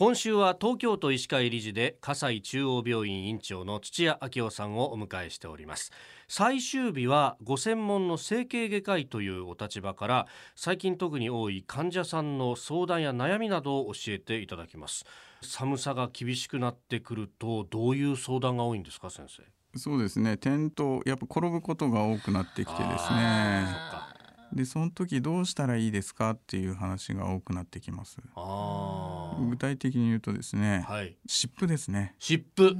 [0.00, 5.92] 今週は東京都医師会理事で葛西中央病院院長の土屋昭夫さんをお迎えしております。
[6.26, 10.26] 最終日はご専門の整形外科医というお立場から
[10.56, 15.04] 最近特に多い患者さんの相談や悩みなどを教えていただきます。
[15.42, 19.42] 寒さが厳しくなってくるとどういう相談が多いんですか先生？
[19.78, 20.32] そうですね。
[20.42, 23.66] 転倒やっぱ転ぶことが多くなってきてですね。
[24.52, 28.16] でその時どうしたらいいですかっていう話が多くなってきます
[29.38, 32.14] 具体的に言うとですね、はい、湿布ですね。
[32.18, 32.74] 湿布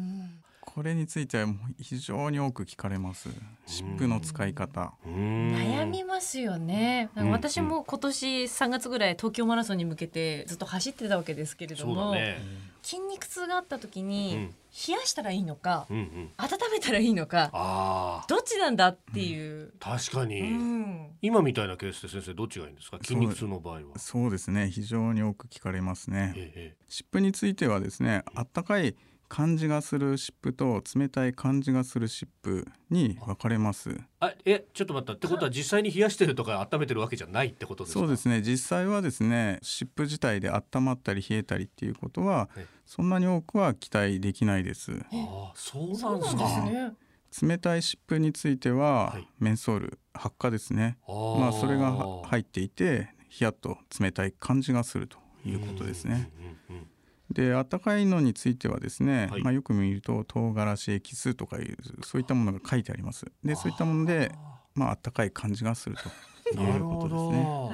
[0.74, 3.28] これについてはもう非常に多く聞かれます。
[3.66, 4.94] 湿布の使い方。
[5.04, 7.10] 悩みますよね。
[7.16, 12.38] 私も今年3月ぐらい東京マラソンに向けてずっと走ってたわけですけれども、ね、
[12.82, 14.50] 筋肉痛があった時に
[14.88, 22.98] 冷やしたらいいのか、うんうん、温めたらいいのかどっちなんだっていう、うん、確かに、うん、今みたいなケースで先生どっちがいいんですか？
[23.02, 23.80] 筋肉痛の場合は。
[23.98, 24.70] そうですね。
[24.70, 28.94] 非常に多く聞かれますね、湿布についてはですねあったかい
[29.30, 33.96] 感じがする湿布と冷たい感じがする湿布に分かれます。
[34.18, 35.12] あえちょっと待った。
[35.12, 38.00] ってことは実際に冷やしてるとか温めてるわけじゃないってことですか？
[38.00, 38.42] そうですね。
[38.42, 42.50] 実際はですね湿布自体で温まったり冷えたりっていうことは
[42.84, 45.00] そんなに多くは期待できないです。
[45.12, 47.46] あそうなんですか。
[47.46, 50.98] 冷たい湿布については、はい、メンソール発火ですね。
[51.06, 51.92] まあそれが
[52.24, 56.32] 入っていてヒヤッと冷たい感じがするということですね、
[56.70, 56.86] うんうんうん
[57.30, 63.26] で温かいのについてはですね、はい、まあ、よく見ると唐辛子エキスとかいうそういったものが書いてあります。
[63.44, 64.32] でそういったもので
[64.74, 67.08] まあ温かい感じがするということ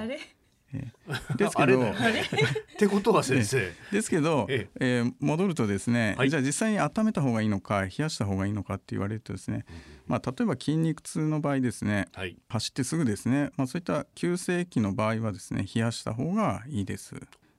[0.07, 0.37] ですね。
[1.37, 1.95] ですけどっ
[2.77, 5.03] てことは先生、ですけど、ええ。
[5.03, 9.65] ー、戻るとですね、はい、じゃあ実際に温めた方がいいのか冷やした方がいいのかって言われるとですね、
[10.07, 17.15] まあ、例えば筋肉痛の場合ですね、はい、走ってすぐですね、まあ、そういった急性期の場合はですね冷やした方がいいです。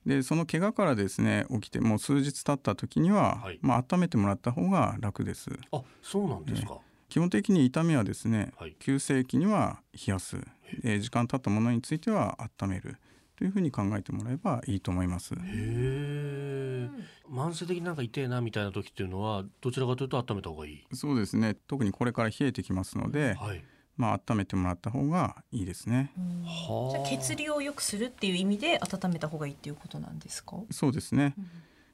[0.07, 5.51] でその怪我からですね起きてもう数日経った時には、はい、まあ温めてもらった方が楽です。
[5.73, 10.37] あそうなんですか、基本的に痛みはですね、はい、急性期には冷やす、
[10.83, 12.95] え時間経ったものについては温める
[13.35, 15.35] というふうに考えてもらえばいいと思います。
[15.35, 16.89] へえ。
[17.29, 20.83] 慢性的になんか痛いなみたいな時っていうのはどちらかというと温めた方がいい？
[20.93, 21.55] そうですね。
[21.67, 23.63] 特にこれから冷えてきますので、はい、
[23.97, 26.11] まあ温めてもらった方がいいですね。
[26.15, 30.57] じゃ血流を良くするっていう意味で温めた方がいいっていうことなんですか？
[30.71, 31.33] そうですね。
[31.37, 31.45] うん、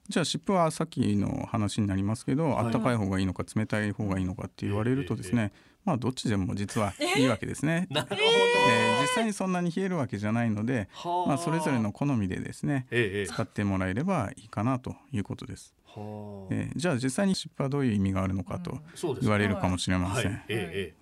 [0.10, 5.54] じゃあ湿布はさっきの話になりますけど、はい、温かい方がいいのか冷たい方がいいのかって言われるとですね、
[5.86, 7.88] まあどっちでも実はいいわけですね。
[7.90, 10.90] なるほど、えー、実際にそんなに冷えるわけじゃないので、
[11.28, 12.88] まあそれぞれの好みでですね、
[13.28, 15.74] 使ってもらえればいいかなということです。
[16.50, 18.80] えー、じゃあ実際に湿布はどういう意味があるのかと
[19.22, 20.42] 言われるかもしれません。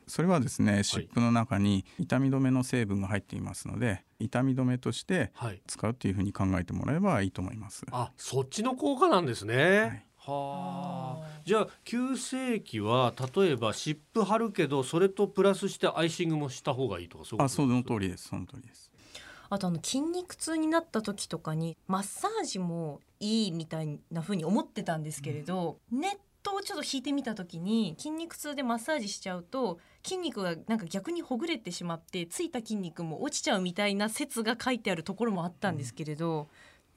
[0.08, 5.32] それはですね湿布の中に痛み止めの成分が入っていますので痛み止めとして
[5.68, 7.86] 使うっていうふうに考えてもらえばいいと思います。
[7.92, 10.06] あそっちの効果なんですね。
[10.26, 11.42] はあ。
[11.44, 18.92] じゃあ急性期は例えば湿布貼るけどそれとプラスしてアイシングもした方がいいとかそうあその通りですその通りです。
[19.50, 26.12] あとあの筋肉痛になった時とかにマッサージもいいみたいな風に思ってたんですけれど、うん、ネッ
[26.42, 36.48] トをちょっと引いてみた時に筋肉痛でマッサージしちゃうと筋肉がなんか逆にほぐれてしまってついた筋肉も落ちちゃうみたいな説が書いてあるところもあったんですけれど、うん、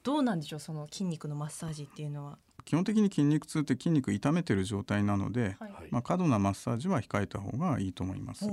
[0.03, 2.37] どうなんでしょうその筋肉のマッサージっていうのは。
[2.65, 8.45] 基本的に筋肉痛って筋肉痛めてる状態なので、はい、まあ、過度なマッサージは控えた方がいいと思います。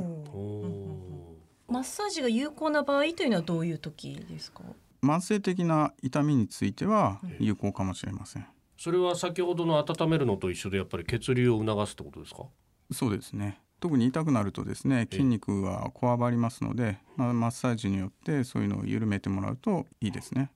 [1.69, 4.63] マッサージが有効な場合というのはどういう時ですか
[5.03, 8.47] 慢性的な痛みについては有効かもしれません、
[8.77, 12.45] それは先ほどの温めるのと一緒でやっぱり血流を促すってことですか
[12.93, 20.53] そうですね特に痛くなるとですね筋肉はこわばりますので、まあ、マッサージによってそういうのを緩めてもらうといいですね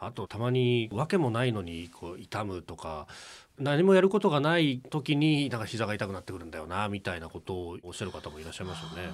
[0.00, 3.06] あとたまに訳もないのにこう痛むとか
[3.58, 9.12] 何もやることがない時になんか膝が痛くなってくるんだよなみたいなことをおっしゃる方もいらっしゃいますよね。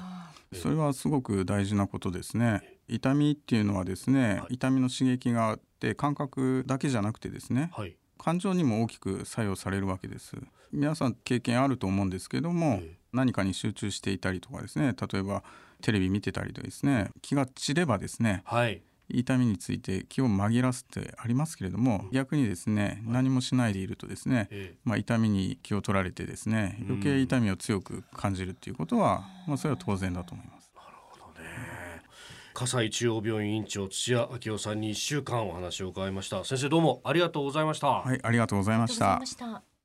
[0.52, 2.78] それはすごく大事なことですね。
[2.88, 10.36] 痛みっていうのはですね、はい、痛みの刺激があって感覚だけじゃなくてですね、はい、感情にも大きく作用されるわけです。
[10.72, 12.80] 皆さん経験あると思うんですけども、
[13.12, 15.42] 何かに集中していたりとかですね例えば
[15.82, 24.48] テレビ見てたりとですね気が散ればですね、はい、痛みについて気を紛らすってありますけれども逆にですね何もしないでいるとですね、
[24.84, 30.70] まあ、痛みに気を取られてですね余計痛みを強く感じるっていうことは、まあ、それは当然だと思います。
[30.74, 31.48] なるほどね。
[32.54, 36.44] 葛西中央病院院長土屋昭夫さんに1週間お話を伺いました。
[36.44, 37.88] 先生どうもありがとうございました。
[37.88, 39.75] はいありがとうございました